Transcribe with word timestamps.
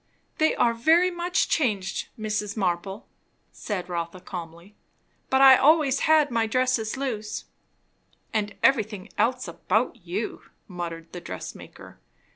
"They 0.39 0.55
are 0.55 0.73
very 0.73 1.11
much 1.11 1.47
changed, 1.47 2.07
Mrs. 2.17 2.57
Marble," 2.57 3.07
said 3.51 3.87
Rotha 3.87 4.19
calmly. 4.19 4.73
"But 5.29 5.41
I 5.41 5.57
always 5.57 5.99
had 6.09 6.31
my 6.31 6.47
dresses 6.47 6.97
loose." 6.97 7.45
"And 8.33 8.55
everything 8.63 9.09
else 9.19 9.47
about 9.47 9.97
you!" 9.97 10.41
muttered 10.67 11.11
the 11.13 11.21
dress 11.21 11.53
maker. 11.53 11.99